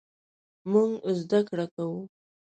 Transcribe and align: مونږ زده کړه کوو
مونږ 0.71 0.91
زده 1.21 1.39
کړه 1.47 1.65
کوو 1.73 1.99